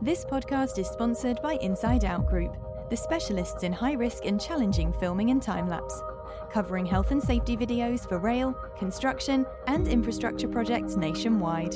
[0.00, 2.56] This podcast is sponsored by Inside Out Group,
[2.88, 6.00] the specialists in high risk and challenging filming and time lapse,
[6.52, 11.74] covering health and safety videos for rail, construction, and infrastructure projects nationwide.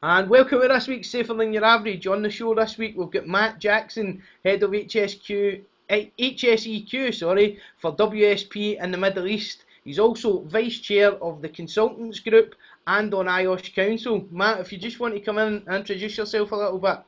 [0.00, 2.06] And welcome to this week's Safer Than Your Average.
[2.06, 7.94] On the show this week, we've got Matt Jackson, head of HSQ, HSEQ, sorry, for
[7.96, 9.64] WSP in the Middle East.
[9.84, 12.54] He's also vice chair of the consultants group
[12.86, 14.26] and on IOSH Council.
[14.30, 16.98] Matt, if you just want to come in and introduce yourself a little bit.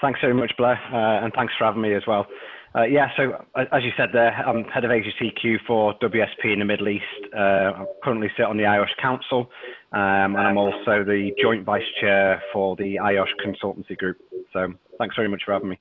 [0.00, 2.26] Thanks very much, Blair, uh, and thanks for having me as well.
[2.74, 6.64] Uh, yeah, so as you said there, I'm head of HSEQ for WSP in the
[6.64, 7.04] Middle East.
[7.36, 9.50] Uh, I currently sit on the IOSH Council,
[9.92, 14.16] um, and I'm also the joint vice chair for the IOSH Consultancy Group.
[14.54, 15.78] So thanks very much for having me.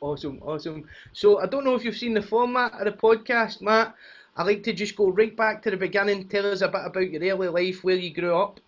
[0.00, 0.84] Awesome, awesome.
[1.12, 3.94] So I don't know if you've seen the format of the podcast, Matt.
[4.36, 6.28] I like to just go right back to the beginning.
[6.28, 8.60] Tell us a bit about your early life, where you grew up.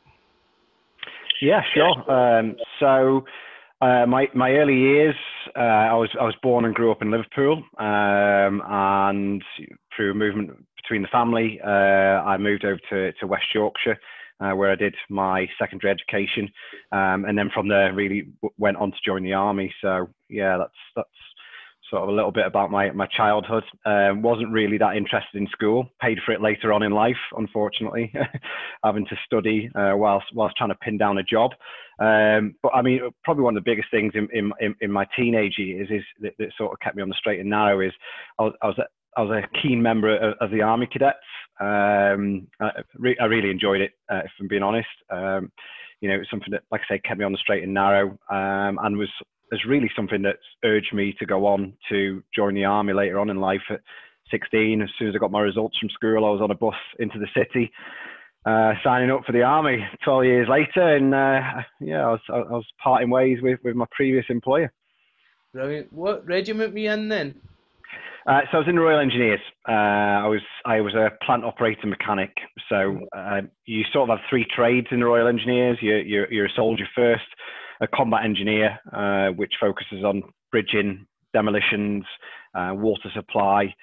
[1.42, 2.10] Yeah, sure.
[2.10, 3.24] Um, so
[3.80, 5.14] uh, my my early years,
[5.54, 9.42] uh, I was I was born and grew up in Liverpool, um, and
[9.94, 13.98] through a movement between the family, uh, I moved over to, to West Yorkshire,
[14.40, 16.48] uh, where I did my secondary education,
[16.92, 19.72] um, and then from there really went on to join the army.
[19.80, 21.08] So yeah, that's that's
[21.90, 23.64] sort of a little bit about my my childhood.
[23.84, 25.88] Um, wasn't really that interested in school.
[26.00, 28.12] Paid for it later on in life, unfortunately,
[28.84, 31.52] having to study uh, whilst whilst trying to pin down a job.
[32.00, 34.28] Um, but I mean, probably one of the biggest things in
[34.60, 37.40] in, in my teenage years is that, that, sort of kept me on the straight
[37.40, 37.92] and narrow is
[38.38, 38.78] I was I was
[39.16, 41.18] I was a keen member of, of the army cadets.
[41.60, 44.88] Um, I, re- I, really enjoyed it, uh, if I'm being honest.
[45.10, 45.50] Um,
[46.00, 47.74] you know, it was something that, like I say, kept me on the straight and
[47.74, 49.08] narrow, um, and was
[49.52, 53.30] is really something that's urged me to go on to join the army later on
[53.30, 53.80] in life at
[54.30, 54.82] 16.
[54.82, 57.18] As soon as I got my results from school, I was on a bus into
[57.18, 57.70] the city,
[58.44, 60.96] uh, signing up for the army 12 years later.
[60.96, 64.72] And uh, yeah, I was, I was parting ways with, with my previous employer.
[65.52, 65.92] Brilliant.
[65.92, 67.40] What regiment were you in then?
[68.28, 69.40] Uh, so I was in the Royal Engineers.
[69.66, 72.30] Uh, I was I was a plant operator mechanic.
[72.68, 75.78] So uh, you sort of have three trades in the Royal Engineers.
[75.80, 77.24] You're, you're, you're a soldier first,
[77.80, 80.22] a combat engineer, uh, which focuses on
[80.52, 82.04] bridging, demolitions,
[82.54, 83.74] uh, water supply,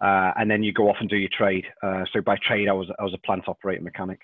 [0.00, 1.64] and then you go off and do your trade.
[2.12, 4.20] So by trade, I was I was a plant operator mechanic.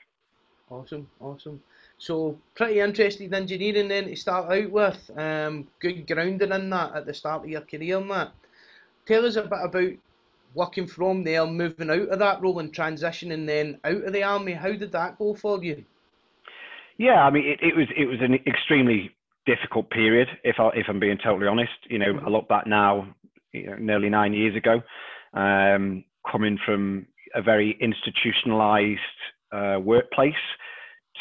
[0.70, 1.60] Awesome, awesome.
[1.98, 5.10] So pretty interested in engineering then to start out with.
[5.16, 8.32] Um, good grounding in that at the start of your career, Matt.
[9.06, 9.92] Tell us a bit about
[10.54, 14.52] working from there, moving out of that role and transitioning then out of the army.
[14.52, 15.84] How did that go for you?
[16.96, 19.10] Yeah, I mean, it, it was it was an extremely
[19.46, 20.28] difficult period.
[20.44, 23.14] If I if I'm being totally honest, you know, I look back now,
[23.52, 24.80] you know, nearly nine years ago,
[25.34, 29.00] um, coming from a very institutionalized
[29.52, 30.34] uh, workplace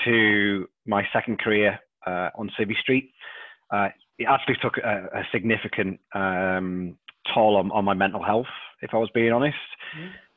[0.05, 3.11] to my second career uh, on Civvy Street.
[3.71, 3.87] Uh,
[4.19, 6.97] it actually took a, a significant um,
[7.33, 8.47] toll on, on, my mental health,
[8.81, 9.57] if I was being honest.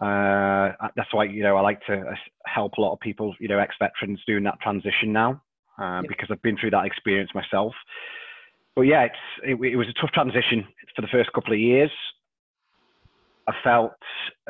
[0.01, 0.75] Mm.
[0.97, 2.15] that's why you know I like to uh,
[2.47, 5.43] help a lot of people, you know, ex-veterans doing that transition now,
[5.79, 7.73] uh, because I've been through that experience myself.
[8.75, 11.91] But yeah, it's it, it was a tough transition for the first couple of years.
[13.49, 13.93] I felt,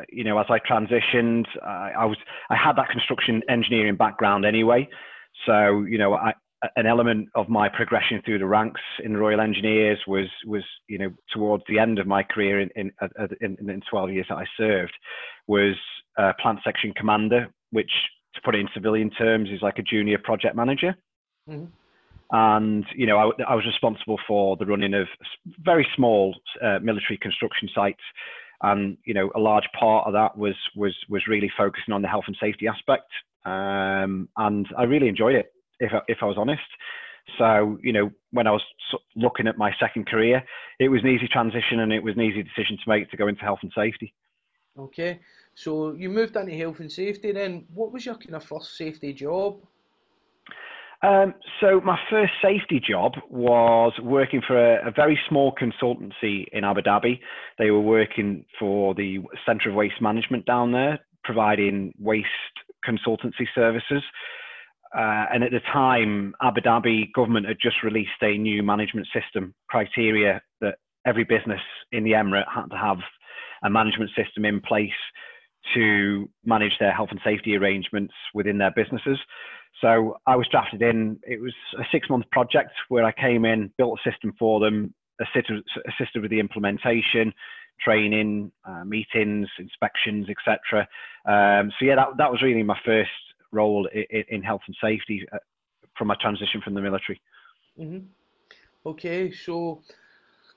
[0.09, 2.17] you know, as I transitioned, I, I was
[2.49, 4.89] I had that construction engineering background anyway,
[5.45, 6.33] so you know, I,
[6.75, 10.97] an element of my progression through the ranks in the Royal Engineers was was you
[10.97, 12.91] know towards the end of my career in in,
[13.41, 14.93] in, in 12 years that I served
[15.47, 15.75] was
[16.17, 17.91] a plant section commander, which
[18.35, 20.95] to put it in civilian terms is like a junior project manager.
[21.49, 21.65] Mm-hmm.
[22.31, 25.07] And you know, I, I, was responsible for the running of
[25.59, 28.01] very small uh, military construction sites
[28.61, 32.07] and you know a large part of that was was was really focusing on the
[32.07, 33.09] health and safety aspect
[33.45, 36.61] um, and I really enjoyed it if I, if I was honest.
[37.37, 38.63] So you know when I was
[39.15, 40.41] looking at my second career
[40.79, 43.27] it was an easy transition and it was an easy decision to make to go
[43.27, 44.13] into health and safety.
[44.77, 45.19] Okay.
[45.55, 47.65] So you moved into health and safety then.
[47.73, 49.57] What was your kind of first safety job?
[51.03, 56.63] Um, so my first safety job was working for a, a, very small consultancy in
[56.63, 57.19] Abu Dhabi.
[57.59, 62.27] They were working for the Centre of Waste Management down there, providing waste
[62.87, 64.01] consultancy services.
[64.95, 69.53] Uh, and at the time, Abu Dhabi government had just released a new management system
[69.69, 70.75] criteria that
[71.05, 71.61] every business
[71.91, 72.97] in the emirate had to have
[73.63, 74.89] a management system in place
[75.73, 79.19] to manage their health and safety arrangements within their businesses.
[79.81, 81.19] So I was drafted in.
[81.23, 84.93] It was a six month project where I came in, built a system for them,
[85.21, 87.33] assisted, assisted with the implementation,
[87.79, 90.87] training, uh, meetings, inspections, etc.
[91.25, 93.11] Um, so yeah, that that was really my first
[93.51, 95.37] role in, in health and safety uh,
[95.97, 97.19] from my transition from the military.
[97.79, 98.05] Mm-hmm.
[98.85, 99.81] Okay, so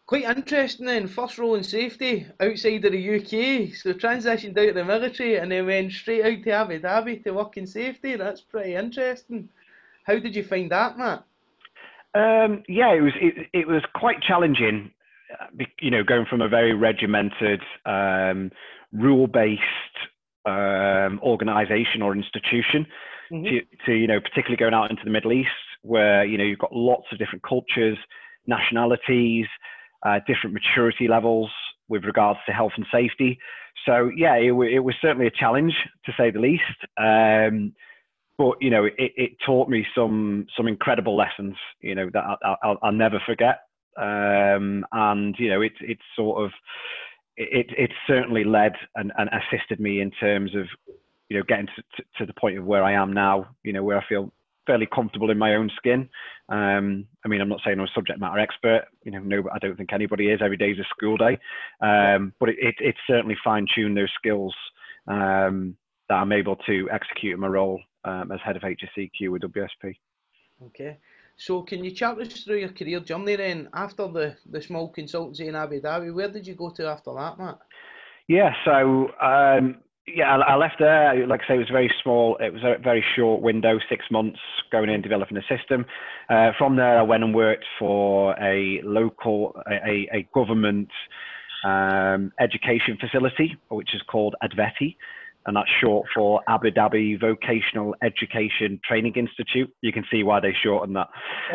[0.07, 1.09] quite interesting then.
[1.09, 3.75] First role in safety outside of the UK.
[3.75, 7.33] So transitioned out of the military and then went straight out to Abu Dhabi to
[7.33, 8.17] work in safety.
[8.17, 9.49] That's pretty interesting.
[10.05, 11.25] How did you find that, Matt?
[12.15, 14.91] Um, yeah, it was it, it was quite challenging.
[15.33, 18.51] Uh, you know, going from a very regimented, um,
[18.93, 19.61] rule-based
[20.47, 22.87] um, organisation or institution
[23.33, 23.45] mm-hmm.
[23.45, 25.49] to, to you know, particularly going out into the Middle East,
[25.83, 27.99] where you know you've got lots of different cultures,
[28.47, 29.47] nationalities,
[30.07, 31.51] uh, different maturity levels
[31.89, 33.39] with regards to health and safety.
[33.87, 36.63] So yeah, it, it was certainly a challenge to say the least.
[36.97, 37.73] Um,
[38.39, 41.57] but you know, it, it taught me some some incredible lessons.
[41.83, 43.61] You know that I, will I'll never forget.
[43.99, 46.53] Um, and you know, it it's sort of
[47.37, 50.67] it it certainly led and, and assisted me in terms of
[51.29, 53.49] you know getting to, to, the point of where I am now.
[53.63, 54.33] You know, where I feel
[54.67, 56.09] fairly comfortable in my own skin.
[56.49, 58.85] Um, I mean, I'm not saying I'm a subject matter expert.
[59.05, 60.41] You know, no, I don't think anybody is.
[60.43, 61.39] Every day is a school day.
[61.81, 64.55] Um, but it, it, it certainly fine tuned those skills
[65.07, 65.77] um,
[66.09, 69.97] that I'm able to execute in my role um, as head of HSEQ with WSP.
[70.67, 70.99] Okay.
[71.41, 75.49] So can you chat us through your career journey then after the, the small consultancy
[75.49, 76.15] in Abu Dhabi?
[76.15, 77.59] Where did you go to after that, Matt?
[78.29, 79.77] Yeah, so um,
[80.07, 81.27] yeah, I, left there.
[81.27, 82.37] Like I say, it was very small.
[82.41, 84.39] It was a very short window, six months,
[84.71, 85.87] going in developing a system.
[86.29, 90.91] Uh, from there, I went and worked for a local, a, a government
[91.65, 94.97] um, education facility, which is called Adveti
[95.47, 99.73] and that's short for Abu Dhabi Vocational Education Training Institute.
[99.81, 101.09] You can see why they shortened that.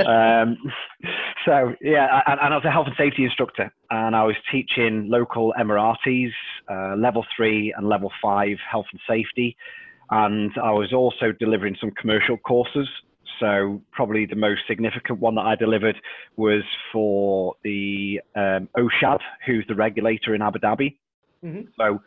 [0.08, 0.58] um,
[1.46, 5.08] so yeah, and, and, I was a health and safety instructor, and I was teaching
[5.10, 6.32] local Emiratis
[6.70, 9.56] uh, level three and level five health and safety,
[10.10, 12.88] and I was also delivering some commercial courses.
[13.40, 15.98] So probably the most significant one that I delivered
[16.38, 20.98] was for the um, OSHAD, who's the regulator in Abu Dhabi.
[21.44, 21.62] Mm-hmm.
[21.78, 22.00] So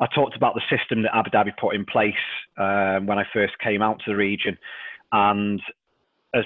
[0.00, 2.14] I talked about the system that Abu Dhabi put in place
[2.56, 4.58] um, when I first came out to the region,
[5.12, 5.60] and
[6.34, 6.44] as,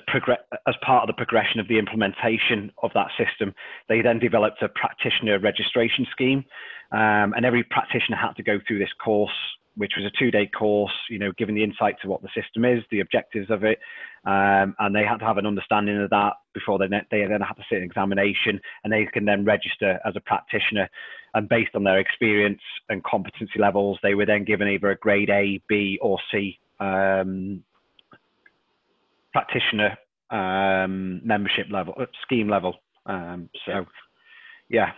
[0.66, 3.54] as part of the progression of the implementation of that system,
[3.88, 6.44] they then developed a practitioner registration scheme,
[6.92, 9.30] um, and every practitioner had to go through this course
[9.76, 12.82] which was a two-day course, you know, giving the insight to what the system is,
[12.90, 13.78] the objectives of it,
[14.24, 17.54] um, and they had to have an understanding of that before they, they then had
[17.54, 20.88] to sit an examination, and they can then register as a practitioner,
[21.34, 25.30] and based on their experience and competency levels, they were then given either a grade
[25.30, 27.62] A, B, or C um,
[29.32, 29.96] practitioner
[30.30, 32.76] um, membership level, uh, scheme level.
[33.04, 33.86] Um, so,
[34.68, 34.92] yeah,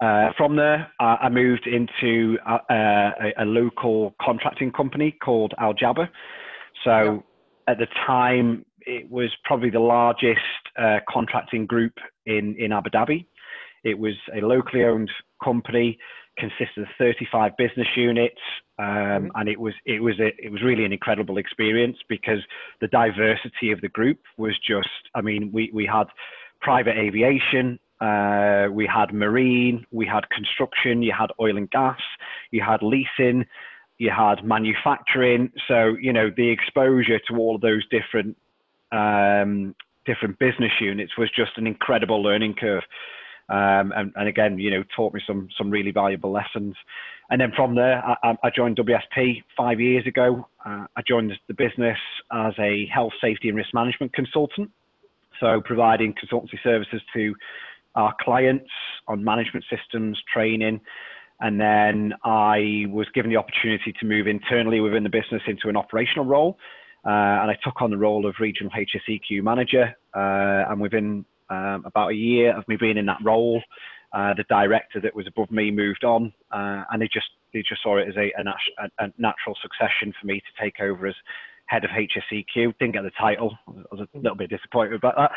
[0.00, 5.72] uh, from there, uh, I moved into a, a, a, local contracting company called Al
[5.72, 6.08] Jaber.
[6.84, 7.24] So
[7.66, 7.72] yeah.
[7.72, 10.40] at the time, it was probably the largest
[10.78, 11.94] uh, contracting group
[12.26, 13.26] in, in Abu Dhabi.
[13.84, 15.10] It was a locally owned
[15.42, 15.98] company,
[16.38, 18.40] consisted of 35 business units,
[18.78, 19.26] um, mm-hmm.
[19.34, 22.40] and it was it was a, it was really an incredible experience because
[22.80, 24.88] the diversity of the group was just.
[25.14, 26.04] I mean, we we had
[26.60, 32.00] private aviation, uh, we had marine, we had construction, you had oil and gas,
[32.50, 33.46] you had leasing,
[33.98, 35.50] you had manufacturing.
[35.66, 38.36] So you know the exposure to all of those different
[38.92, 42.82] um, different business units was just an incredible learning curve.
[43.48, 46.74] Um, and, and, again, you know, taught me some some really valuable lessons.
[47.30, 50.48] And then from there, I, I joined WSP five years ago.
[50.64, 51.98] Uh, I joined the business
[52.32, 54.70] as a health, safety, and risk management consultant,
[55.40, 57.34] so providing consultancy services to
[57.96, 58.70] our clients
[59.08, 60.80] on management systems, training.
[61.40, 65.76] And then I was given the opportunity to move internally within the business into an
[65.76, 66.58] operational role.
[67.04, 69.94] Uh, and I took on the role of regional HSEQ manager.
[70.14, 73.62] Uh, and within um, about a year of me being in that role,
[74.12, 77.82] uh, the director that was above me moved on, uh, and they just they just
[77.82, 81.14] saw it as a, a, a, natural succession for me to take over as
[81.66, 82.78] head of HSEQ.
[82.78, 83.56] Didn't get the title.
[83.68, 85.30] I was a little bit disappointed about that,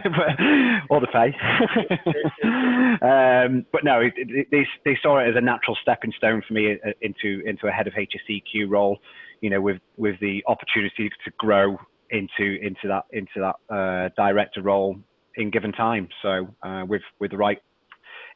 [0.04, 1.34] but, or the pay.
[3.06, 6.54] um, but no, it, it, they, they saw it as a natural stepping stone for
[6.54, 8.98] me uh, into into a head of HSEQ role.
[9.40, 11.78] You know, with with the opportunity to grow
[12.10, 14.96] into into that into that uh, director role
[15.36, 16.08] in given time.
[16.22, 17.62] So uh, with with the right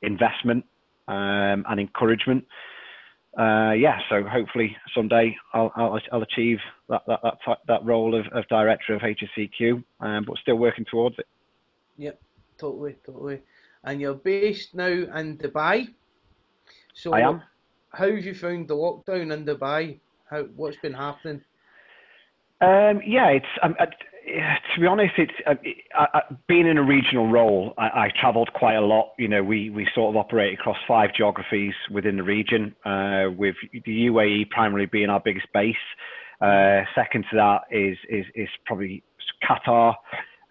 [0.02, 0.64] investment
[1.08, 2.44] um, and encouragement
[3.36, 6.58] uh, yeah, so hopefully someday I'll, I'll, I'll achieve
[6.88, 10.84] that that that, type, that role of, of director of HSEQ, um, but still working
[10.90, 11.26] towards it.
[11.96, 12.20] Yep,
[12.58, 13.42] totally, totally.
[13.84, 15.88] And you're based now in Dubai.
[16.94, 17.42] So I am.
[17.90, 19.98] How have you found the lockdown in Dubai?
[20.30, 21.42] How what's been happening?
[22.60, 23.86] Um, yeah, it's um, uh,
[24.74, 25.54] to be honest, it's uh,
[25.96, 27.74] uh, being in a regional role.
[27.78, 29.12] I, I travelled quite a lot.
[29.18, 33.56] You know, we we sort of operate across five geographies within the region, uh, with
[33.72, 35.76] the UAE primarily being our biggest base.
[36.40, 39.02] Uh, second to that is is is probably
[39.42, 39.94] Qatar,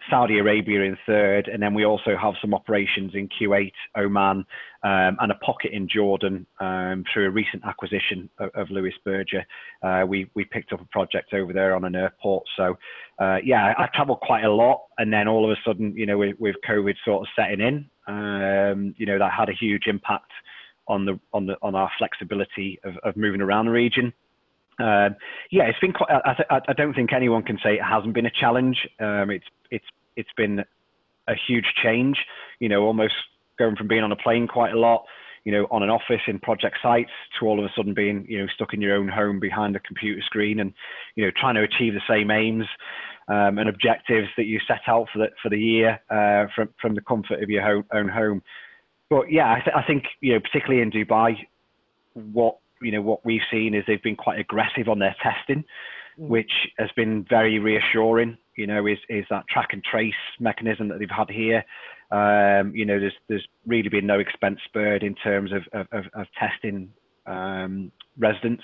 [0.10, 4.46] Saudi Arabia in third, and then we also have some operations in Kuwait, Oman,
[4.84, 9.46] um, and a pocket in Jordan um, through a recent acquisition of, of Louis Berger.
[9.82, 12.44] Uh, we we picked up a project over there on an airport.
[12.56, 12.78] So
[13.20, 16.18] uh, yeah, I, travel quite a lot, and then all of a sudden, you know,
[16.18, 20.32] with, with COVID sort of setting in, um, you know, that had a huge impact
[20.88, 24.14] on the on the on our flexibility of, of moving around the region.
[24.80, 25.16] Um,
[25.52, 26.10] yeah, it's been quite.
[26.12, 28.88] I, I, don't think anyone can say it hasn't been a challenge.
[29.00, 30.60] Um, it's it's it's been
[31.28, 32.18] a huge change.
[32.60, 33.16] You know, almost
[33.58, 35.06] going from being on a plane quite a lot,
[35.44, 38.40] you know, on an office in project sites to all of a sudden being, you
[38.40, 40.74] know, stuck in your own home behind a computer screen and,
[41.16, 42.66] you know, trying to achieve the same aims
[43.28, 46.96] um, and objectives that you set out for the for the year uh, from from
[46.96, 48.42] the comfort of your own home.
[49.10, 51.36] But yeah, I, th- I think you know, particularly in Dubai,
[52.14, 55.64] what you know what we've seen is they've been quite aggressive on their testing,
[56.20, 56.28] mm.
[56.28, 58.38] which has been very reassuring.
[58.56, 61.64] You know, is is that track and trace mechanism that they've had here.
[62.12, 66.28] Um, you know, there's there's really been no expense spared in terms of of, of
[66.40, 66.92] testing
[67.26, 68.64] um, residents.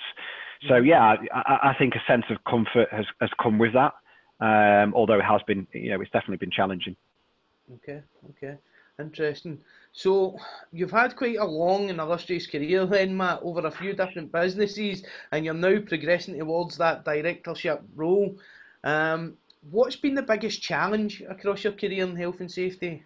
[0.68, 0.86] So mm.
[0.86, 3.92] yeah, I, I, think a sense of comfort has has come with that.
[4.40, 6.96] Um, although it has been, you know, it's definitely been challenging.
[7.74, 8.56] Okay, okay.
[8.98, 9.60] Interesting.
[9.96, 10.36] So
[10.72, 15.04] you've had quite a long and illustrious career then, Matt, over a few different businesses,
[15.30, 18.36] and you're now progressing towards that directorship role.
[18.82, 19.34] Um,
[19.70, 23.04] what's been the biggest challenge across your career in health and safety?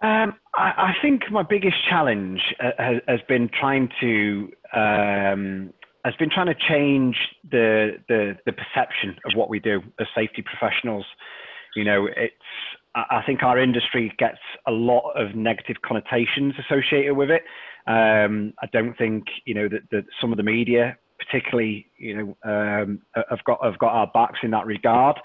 [0.00, 5.74] Um, I, I, think my biggest challenge uh, has, has, been trying to um,
[6.06, 7.16] has been trying to change
[7.50, 11.04] the, the the perception of what we do as safety professionals.
[11.74, 12.34] You know, it's
[12.96, 17.42] I think our industry gets a lot of negative connotations associated with it.
[17.86, 22.36] Um, I don't think you know that, that, some of the media, particularly, you know,
[22.50, 25.16] um, have got have got our backs in that regard.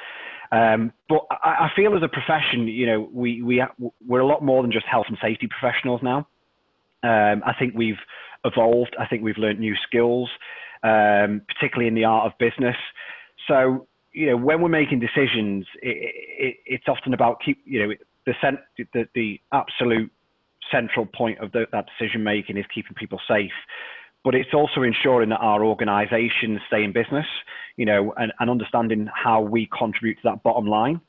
[0.51, 3.63] Um, but I, I, feel as a profession, you know, we we
[4.06, 6.28] we're a lot more than just health and safety professionals now.
[7.04, 8.00] Um, I think we've
[8.44, 8.96] evolved.
[9.00, 10.30] I think we've learned new skills,
[10.84, 12.75] um, particularly in the art of business.
[13.48, 17.94] So you know, when we're making decisions, it, it, it's often about keep, you know,
[18.25, 20.12] the, cent, the, the absolute
[20.72, 23.51] central point of the, that decision making is keeping people safe.
[24.24, 27.25] But it's also ensuring that our organisations stay in business,
[27.75, 31.01] you know, and, and understanding how we contribute to that bottom line.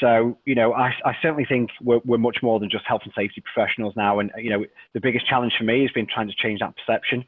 [0.00, 3.12] So, you know, I, I certainly think we're, we're much more than just health and
[3.14, 4.18] safety professionals now.
[4.18, 7.24] And, you know, the biggest challenge for me has been trying to change that perception.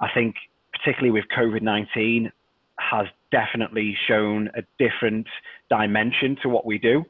[0.00, 0.34] I think,
[0.72, 2.32] particularly with COVID 19,
[2.90, 5.26] has definitely shown a different
[5.70, 7.04] dimension to what we do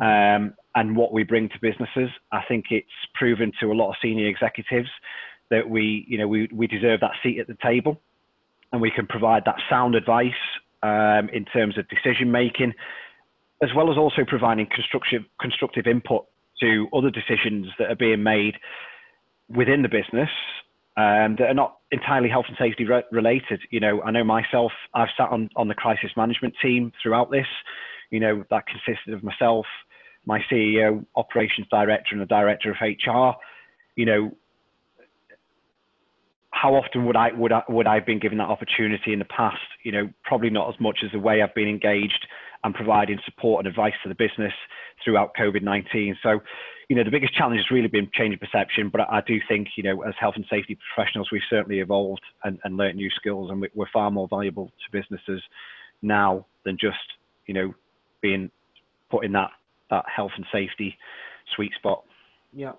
[0.00, 2.10] um, and what we bring to businesses.
[2.32, 4.88] I think it's proven to a lot of senior executives
[5.50, 8.00] that we, you know, we, we deserve that seat at the table
[8.72, 10.32] and we can provide that sound advice
[10.82, 12.72] um, in terms of decision making,
[13.62, 16.26] as well as also providing constructive, constructive input
[16.60, 18.54] to other decisions that are being made
[19.48, 20.30] within the business
[20.96, 23.60] um, that are not entirely health and safety re- related.
[23.70, 27.46] You know, I know myself, I've sat on, on the crisis management team throughout this.
[28.10, 29.66] You know, that consisted of myself,
[30.24, 33.36] my CEO, operations director, and the director of HR.
[33.96, 34.30] You know,
[36.50, 39.24] how often would I would I would I have been given that opportunity in the
[39.26, 39.58] past?
[39.82, 42.26] You know, probably not as much as the way I've been engaged
[42.66, 44.52] and providing support and advice to the business
[45.04, 46.16] throughout COVID nineteen.
[46.20, 46.40] So,
[46.88, 48.90] you know, the biggest challenge has really been changing perception.
[48.90, 52.58] But I do think, you know, as health and safety professionals, we've certainly evolved and,
[52.64, 55.40] and learnt new skills, and we're far more valuable to businesses
[56.02, 56.98] now than just,
[57.46, 57.72] you know,
[58.20, 58.50] being
[59.10, 59.50] put in that
[59.90, 60.98] that health and safety
[61.54, 62.02] sweet spot.
[62.52, 62.72] Yeah.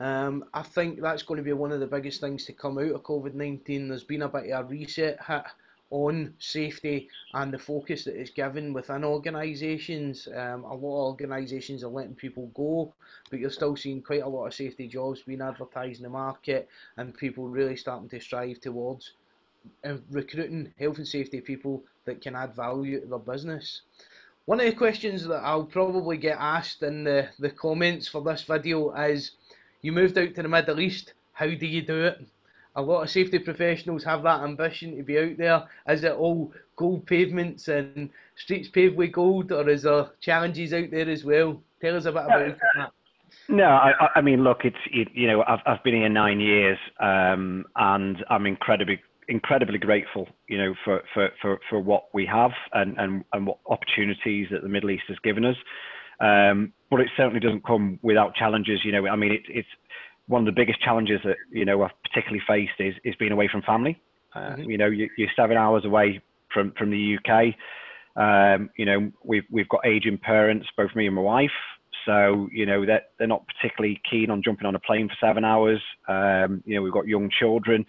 [0.00, 2.92] Um, I think that's going to be one of the biggest things to come out
[2.92, 3.88] of COVID 19.
[3.88, 5.44] There's been a bit of a reset hit
[5.90, 10.28] on safety and the focus that is given within organisations.
[10.34, 12.92] Um, a lot of organisations are letting people go,
[13.30, 16.68] but you're still seeing quite a lot of safety jobs being advertised in the market
[16.96, 19.12] and people really starting to strive towards
[19.84, 23.82] uh, recruiting health and safety people that can add value to their business.
[24.44, 28.42] One of the questions that I'll probably get asked in the, the comments for this
[28.42, 29.32] video is,
[29.82, 32.26] you moved out to the Middle East, how do you do it?
[32.78, 35.64] A lot of safety professionals have that ambition to be out there.
[35.88, 40.90] Is it all gold pavements and streets paved with gold, or is there challenges out
[40.92, 41.60] there as well?
[41.80, 42.90] Tell us a bit about that.
[43.48, 46.78] No, I, I mean, look, it's it, you know, I've I've been here nine years,
[47.00, 52.52] um, and I'm incredibly incredibly grateful, you know, for, for, for, for what we have
[52.72, 55.56] and, and, and what opportunities that the Middle East has given us.
[56.18, 58.80] Um, but it certainly doesn't come without challenges.
[58.84, 59.68] You know, I mean, it, it's
[60.28, 63.48] one of the biggest challenges that you know I've particularly faced is is being away
[63.50, 64.00] from family.
[64.34, 64.70] Uh, mm-hmm.
[64.70, 67.54] You know, you, you're seven hours away from from the UK.
[68.16, 71.50] Um, you know, we've we've got aging parents, both me and my wife.
[72.06, 75.26] So you know that they're, they're not particularly keen on jumping on a plane for
[75.26, 75.80] seven hours.
[76.08, 77.84] Um, you know, we've got young children.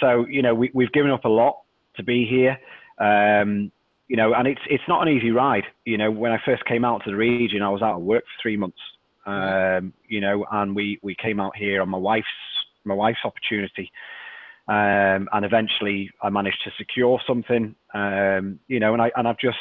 [0.00, 1.60] So you know, we, we've given up a lot
[1.96, 2.58] to be here.
[2.98, 3.70] Um,
[4.08, 5.64] you know, and it's it's not an easy ride.
[5.84, 8.24] You know, when I first came out to the region, I was out of work
[8.24, 8.78] for three months.
[9.26, 12.26] Um, you know, and we we came out here on my wife's
[12.84, 13.92] my wife's opportunity,
[14.68, 17.74] um, and eventually I managed to secure something.
[17.94, 19.58] Um, you know, and I and I've just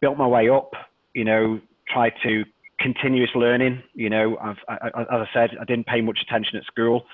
[0.00, 0.72] built my way up.
[1.14, 2.44] You know, tried to
[2.80, 3.82] continuous learning.
[3.94, 7.04] You know, I've, I, as I said, I didn't pay much attention at school,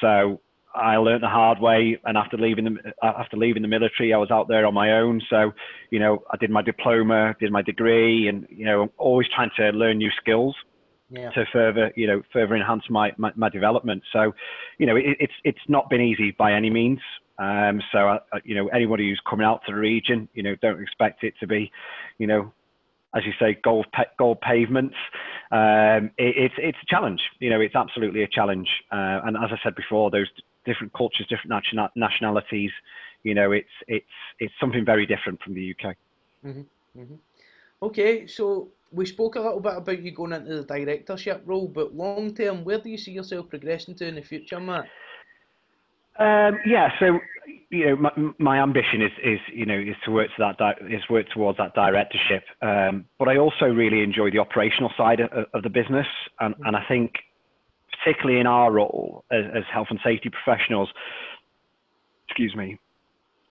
[0.00, 0.40] so
[0.74, 4.30] I learned the hard way, and after leaving the after leaving the military, I was
[4.30, 5.20] out there on my own.
[5.30, 5.52] So,
[5.90, 9.50] you know, I did my diploma, did my degree, and you know, I'm always trying
[9.56, 10.56] to learn new skills
[11.10, 11.30] yeah.
[11.30, 14.02] to further, you know, further enhance my my, my development.
[14.12, 14.32] So,
[14.78, 17.00] you know, it, it's it's not been easy by any means.
[17.38, 20.80] Um, so, uh, you know, anybody who's coming out to the region, you know, don't
[20.80, 21.72] expect it to be,
[22.18, 22.52] you know,
[23.14, 23.86] as you say, gold
[24.18, 24.94] gold pavements.
[25.50, 27.20] Um, it, it's it's a challenge.
[27.40, 28.68] You know, it's absolutely a challenge.
[28.92, 30.28] Uh, and as I said before, those
[30.64, 32.70] different cultures, different nation- nationalities.
[33.22, 34.06] You know, it's it's
[34.38, 35.96] it's something very different from the UK.
[36.44, 37.00] Mm-hmm.
[37.00, 37.14] Mm-hmm.
[37.82, 41.94] Okay, so we spoke a little bit about you going into the directorship role, but
[41.94, 44.86] long term, where do you see yourself progressing to in the future, Matt?
[46.18, 47.18] Um, yeah, so
[47.70, 50.94] you know, my, my, ambition is is you know is to work to that di-
[50.94, 52.42] is work towards that directorship.
[52.60, 56.06] Um, but I also really enjoy the operational side of, of the business,
[56.40, 57.12] and, and I think
[57.96, 60.88] particularly in our role as, as health and safety professionals,
[62.28, 62.78] excuse me,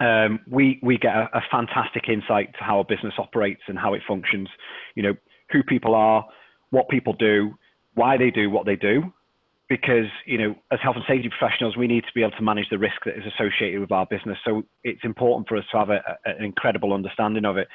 [0.01, 3.93] um, we we get a, a, fantastic insight to how a business operates and how
[3.93, 4.49] it functions.
[4.95, 5.13] You know
[5.51, 6.25] who people are,
[6.69, 7.57] what people do,
[7.95, 9.11] why they do what they do,
[9.67, 12.69] because you know as health and safety professionals we need to be able to manage
[12.69, 14.37] the risk that is associated with our business.
[14.45, 17.67] So it's important for us to have a, a, an incredible understanding of it.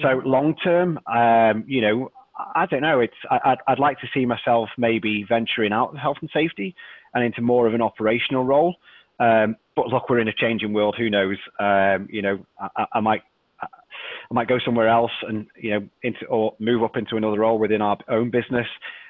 [0.00, 0.28] So mm-hmm.
[0.28, 2.10] long term, um, you know,
[2.54, 3.00] I don't know.
[3.00, 6.74] It's I, would I'd like to see myself maybe venturing out of health and safety
[7.14, 8.76] and into more of an operational role.
[9.20, 10.96] Um, but look, we're in a changing world.
[10.98, 11.36] Who knows?
[11.60, 12.44] Um, you know,
[12.76, 13.22] I, I, might
[13.62, 17.58] I might go somewhere else and you know into or move up into another role
[17.58, 18.66] within our own business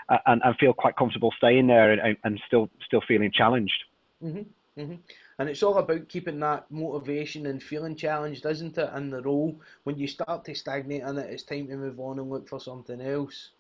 [0.09, 3.85] uh, and, and feel quite comfortable staying there and, and still still feeling challenged.
[4.23, 4.95] Mm-hmm, mm-hmm.
[5.39, 9.61] And it's all about keeping that motivation and feeling challenged, isn't it, in the role?
[9.85, 12.61] When you start to stagnate in it, it's time to move on and look for
[12.61, 13.51] something else.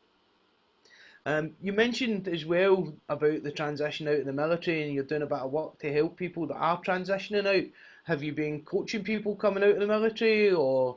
[1.24, 5.22] Um, you mentioned as well about the transition out of the military and you're doing
[5.22, 7.68] a bit of work to help people that are transitioning out.
[8.04, 10.96] Have you been coaching people coming out of the military or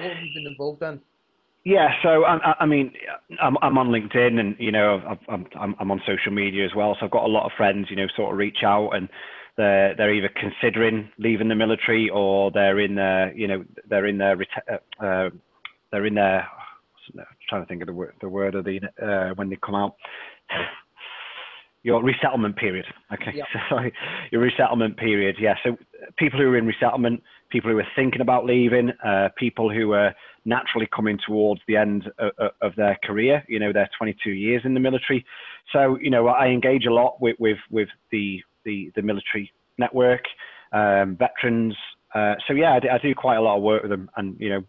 [0.00, 1.00] what have you been involved in?
[1.64, 2.92] Yeah, so I, I mean,
[3.42, 6.96] I'm, I'm on LinkedIn and you know I'm, I'm I'm on social media as well.
[6.98, 9.08] So I've got a lot of friends, you know, sort of reach out and
[9.56, 14.16] they're they're either considering leaving the military or they're in their you know they're in
[14.16, 15.30] their uh, uh,
[15.90, 16.48] they're in their
[17.18, 19.74] I'm trying to think of the word the word of the uh, when they come
[19.74, 19.96] out
[21.82, 23.46] your resettlement period okay yep.
[23.68, 23.92] sorry
[24.30, 25.76] your resettlement period yeah so
[26.18, 30.14] people who are in resettlement people who are thinking about leaving uh, people who are
[30.44, 34.74] naturally coming towards the end of, of, their career you know they're 22 years in
[34.74, 35.24] the military
[35.72, 40.22] so you know i engage a lot with with with the the, the military network,
[40.72, 41.74] um, veterans.
[42.14, 44.36] Uh, so yeah, I do, I do, quite a lot of work with them, and
[44.38, 44.62] you know,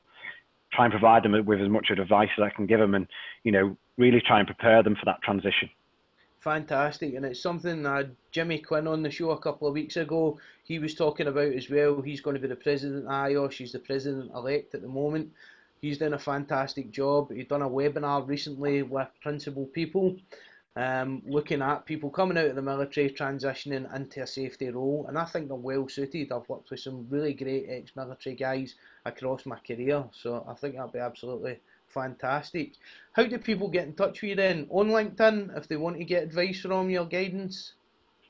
[0.74, 3.08] try and provide them with as much advice as I can give them, and
[3.44, 5.70] you know, really try and prepare them for that transition.
[6.42, 10.40] Fantastic, and it's something that Jimmy Quinn on the show a couple of weeks ago.
[10.64, 12.02] He was talking about as well.
[12.02, 13.54] He's going to be the president of IOSH.
[13.54, 15.32] He's the president elect at the moment.
[15.82, 17.32] He's done a fantastic job.
[17.32, 20.18] He's done a webinar recently with principal people
[20.76, 25.18] um, looking at people coming out of the military, transitioning into a safety role, and
[25.18, 26.32] I think they're well suited.
[26.32, 28.76] I've worked with some really great ex-military guys
[29.06, 31.60] across my career, so I think that'd be absolutely
[31.94, 32.74] fantastic.
[33.14, 34.68] How do people get in touch with you then?
[34.70, 37.74] On LinkedIn, if they want to get advice from your guidance?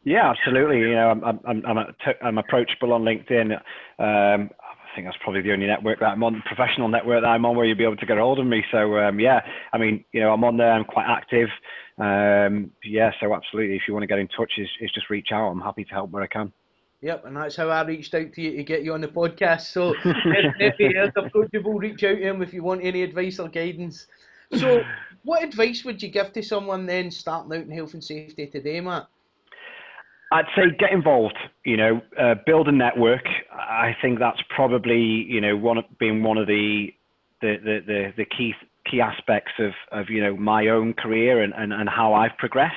[0.04, 0.80] Yeah, absolutely.
[0.80, 1.78] You know, I'm I'm I'm,
[2.24, 3.54] I'm approachable on LinkedIn.
[4.00, 7.45] Um, I think that's probably the only network that I'm on, professional network that I'm
[7.45, 8.63] on, where you'll be able to get a hold of me.
[8.71, 10.71] So um, yeah, I mean, you know, I'm on there.
[10.71, 11.50] I'm quite active.
[11.97, 15.50] Um, yeah, so absolutely, if you want to get in touch, is, just reach out.
[15.50, 16.52] I'm happy to help where I can.
[17.01, 19.61] Yep, and that's how I reached out to you to get you on the podcast.
[19.61, 23.39] So if, if he is approachable, reach out to him if you want any advice
[23.39, 24.05] or guidance.
[24.53, 24.81] So
[25.23, 28.79] what advice would you give to someone then starting out in health and safety today,
[28.81, 29.07] Matt?
[30.31, 31.37] I'd say get involved.
[31.65, 33.25] You know, uh, build a network.
[33.51, 36.93] I think that's probably you know one of, being one of the
[37.41, 38.53] the, the, the, the key
[38.89, 42.75] key aspects of, of you know my own career and, and, and how I've progressed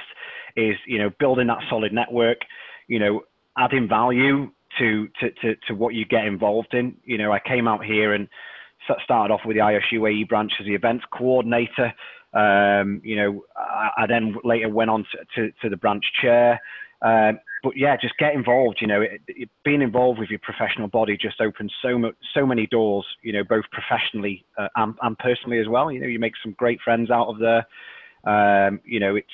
[0.56, 2.38] is you know building that solid network.
[2.88, 3.20] You know,
[3.56, 6.96] adding value to to to, to what you get involved in.
[7.04, 8.28] You know, I came out here and
[9.02, 11.92] started off with the IOSH UAE branch as the events coordinator.
[12.34, 16.60] Um, you know, I, I, then later went on to, to, to the branch chair.
[17.00, 18.78] Um, but yeah, just get involved.
[18.80, 22.44] You know, it, it, being involved with your professional body just opens so much, so
[22.44, 23.06] many doors.
[23.22, 25.90] You know, both professionally uh, and, and, personally as well.
[25.90, 27.66] You know, you make some great friends out of there.
[28.24, 29.28] Um, you know, it's,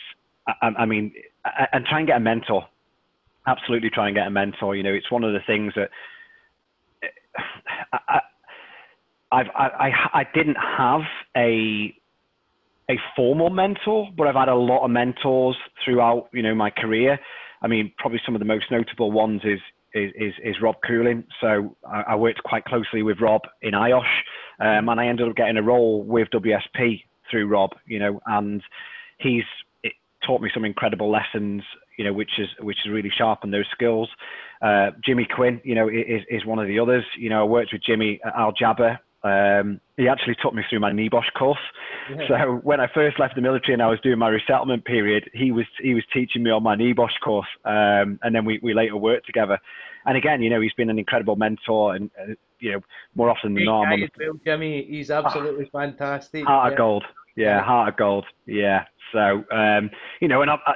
[0.47, 1.13] I, I, mean,
[1.73, 2.67] and try and get a mentor.
[3.51, 4.77] Absolutely, try and get a mentor.
[4.77, 5.91] You know, it's one of the things that
[7.93, 8.21] I,
[9.33, 11.01] I've, I, I didn't have
[11.37, 11.95] a
[12.89, 17.19] a formal mentor, but I've had a lot of mentors throughout, you know, my career.
[17.63, 19.61] I mean, probably some of the most notable ones is
[19.95, 21.25] is, is, is Rob Cooling.
[21.41, 24.21] So I, I, worked quite closely with Rob in IOSH,
[24.61, 28.63] um, and I ended up getting a role with WSP through Rob, you know, and
[29.19, 29.43] he's
[30.25, 31.63] taught me some incredible lessons,
[32.01, 34.09] you know, which is which has really sharpened those skills.
[34.63, 37.05] Uh, Jimmy Quinn, you know, is, is one of the others.
[37.19, 40.81] You know, I worked with Jimmy at Al Jaber um, he actually took me through
[40.81, 41.59] my NEBOSH course.
[42.11, 42.29] Yeah.
[42.29, 45.53] So when I first left the military and I was doing my resettlement period, he
[45.53, 48.97] was he was teaching me on my NEBOSH course, um, and then we, we later
[48.97, 49.59] worked together.
[50.07, 52.81] And again, you know, he's been an incredible mentor, and uh, you know,
[53.15, 53.89] more often than not,
[54.45, 56.47] Jimmy, he's absolutely oh, fantastic.
[56.47, 56.73] Heart yeah.
[56.73, 57.05] of gold,
[57.37, 58.85] yeah, heart of gold, yeah.
[59.13, 59.91] So um,
[60.21, 60.75] you know, and I, I,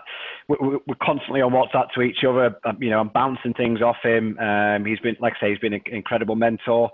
[0.48, 2.56] we're, constantly on WhatsApp to each other.
[2.64, 4.38] Um, you know, I'm bouncing things off him.
[4.38, 6.90] Um, he's been, like I say, he's been an incredible mentor.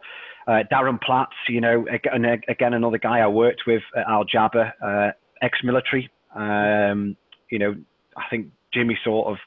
[0.46, 4.72] Uh, Darren Platts, you know, again, again, another guy I worked with at Al Jaber,
[4.82, 6.10] uh, ex-military.
[6.34, 7.16] Um,
[7.50, 7.76] you know,
[8.16, 9.38] I think Jimmy sort of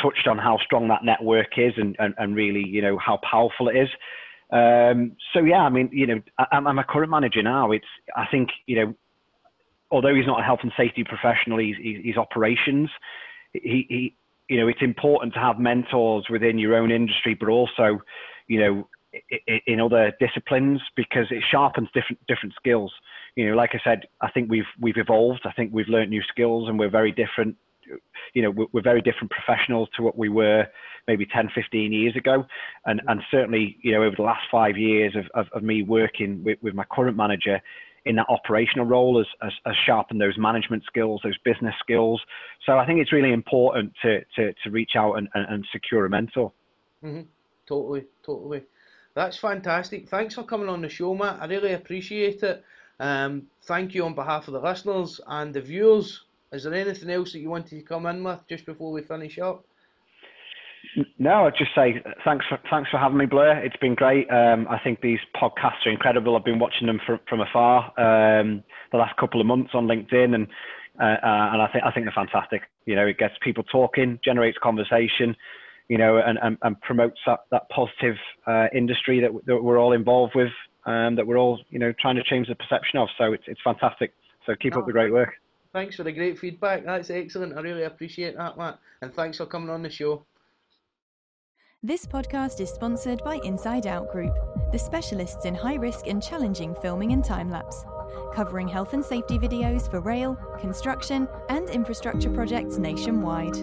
[0.00, 3.68] touched on how strong that network is and, and, and really, you know, how powerful
[3.68, 3.88] it is.
[4.52, 7.72] Um, so yeah, I mean, you know, I, I'm a current manager now.
[7.72, 7.84] It's,
[8.16, 8.94] I think, you know,
[9.90, 12.90] although he's not a health and safety professional, he's, he's operations.
[13.52, 14.16] He, he,
[14.48, 18.00] you know, it's important to have mentors within your own industry, but also,
[18.48, 18.88] you know,
[19.66, 22.92] in other disciplines because it sharpens different different skills.
[23.34, 25.42] You know, like I said, I think we've we've evolved.
[25.44, 27.56] I think we've learned new skills, and we're very different.
[28.34, 30.66] You know, we're very different professionals to what we were
[31.08, 32.46] maybe 10, 15 years ago.
[32.86, 36.44] And and certainly, you know, over the last five years of, of, of me working
[36.44, 37.60] with, with my current manager
[38.04, 42.20] in that operational role has, has, has sharpened those management skills, those business skills.
[42.66, 46.06] So I think it's really important to to, to reach out and, and, and secure
[46.06, 46.52] a mentor.
[47.04, 47.22] Mm-hmm.
[47.66, 48.62] Totally, totally.
[49.14, 50.08] That's fantastic.
[50.08, 51.40] Thanks for coming on the show, Matt.
[51.40, 52.64] I really appreciate it.
[52.98, 56.24] Um, thank you on behalf of the listeners and the viewers.
[56.52, 59.38] Is there anything else that you wanted to come in with just before we finish
[59.38, 59.64] up?
[61.18, 63.64] No, I'd just say thanks for thanks for having me, Blair.
[63.64, 64.30] It's been great.
[64.30, 66.36] Um, I think these podcasts are incredible.
[66.36, 70.34] I've been watching them from, from afar um, the last couple of months on LinkedIn,
[70.34, 70.46] and
[70.98, 72.62] uh, uh, and I think I think they're fantastic.
[72.86, 75.36] You know, it gets people talking, generates conversation,
[75.90, 78.16] you know, and, and, and promotes that, that positive
[78.46, 80.52] uh, industry that, that we're all involved with,
[80.86, 83.08] um, that we're all, you know, trying to change the perception of.
[83.18, 84.14] So it's, it's fantastic.
[84.46, 85.34] So keep no, up the great work.
[85.72, 86.84] Thanks for the great feedback.
[86.84, 87.58] That's excellent.
[87.58, 88.78] I really appreciate that, Matt.
[89.02, 90.24] And thanks for coming on the show.
[91.82, 94.36] This podcast is sponsored by Inside Out Group,
[94.70, 97.86] the specialists in high risk and challenging filming and time lapse,
[98.34, 103.56] covering health and safety videos for rail, construction, and infrastructure projects nationwide.